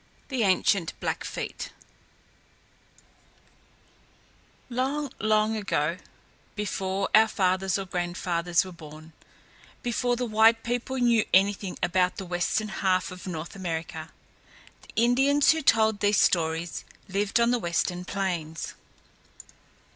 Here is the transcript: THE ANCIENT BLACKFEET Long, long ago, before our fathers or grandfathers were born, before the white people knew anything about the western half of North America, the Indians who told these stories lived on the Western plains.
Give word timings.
THE 0.29 0.43
ANCIENT 0.43 0.93
BLACKFEET 0.99 1.69
Long, 4.67 5.11
long 5.19 5.55
ago, 5.55 5.97
before 6.55 7.07
our 7.13 7.27
fathers 7.27 7.77
or 7.77 7.85
grandfathers 7.85 8.65
were 8.65 8.71
born, 8.71 9.13
before 9.83 10.15
the 10.15 10.25
white 10.25 10.63
people 10.63 10.97
knew 10.97 11.23
anything 11.35 11.77
about 11.83 12.17
the 12.17 12.25
western 12.25 12.69
half 12.69 13.11
of 13.11 13.27
North 13.27 13.55
America, 13.55 14.09
the 14.81 14.89
Indians 14.95 15.51
who 15.51 15.61
told 15.61 15.99
these 15.99 16.19
stories 16.19 16.83
lived 17.07 17.39
on 17.39 17.51
the 17.51 17.59
Western 17.59 18.03
plains. 18.03 18.73